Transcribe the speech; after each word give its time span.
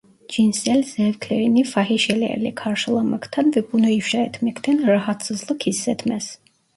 Cinsel 0.29 0.83
zevklerini 0.83 1.63
fahişelerle 1.63 2.55
karşılamaktan 2.55 3.55
ve 3.55 3.71
bunu 3.71 3.89
ifşa 3.89 4.17
etmekten 4.17 4.87
rahatsızlık 4.87 5.63
hissetmez. 5.67 6.39